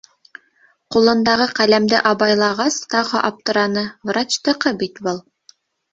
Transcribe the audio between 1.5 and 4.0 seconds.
ҡәләмде абайлағас, тағы аптыраны: